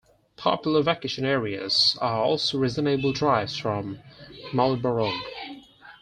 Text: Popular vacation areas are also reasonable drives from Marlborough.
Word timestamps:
Popular 0.35 0.81
vacation 0.81 1.25
areas 1.25 1.95
are 2.01 2.23
also 2.23 2.57
reasonable 2.57 3.13
drives 3.13 3.55
from 3.55 3.99
Marlborough. 4.51 5.13